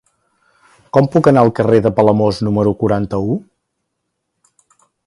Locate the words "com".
0.97-1.09